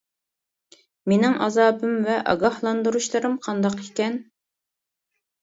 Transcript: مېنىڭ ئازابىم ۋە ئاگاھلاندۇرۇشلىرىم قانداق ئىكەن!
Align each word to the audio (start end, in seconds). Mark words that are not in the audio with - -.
مېنىڭ 1.11 1.35
ئازابىم 1.47 1.93
ۋە 2.07 2.15
ئاگاھلاندۇرۇشلىرىم 2.33 3.37
قانداق 3.45 3.79
ئىكەن! 3.85 4.19